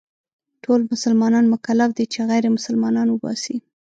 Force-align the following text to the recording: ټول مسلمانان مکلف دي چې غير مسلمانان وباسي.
ټول 0.63 0.79
مسلمانان 0.93 1.45
مکلف 1.53 1.89
دي 1.97 2.05
چې 2.13 2.19
غير 2.29 2.43
مسلمانان 2.57 3.07
وباسي. 3.09 3.57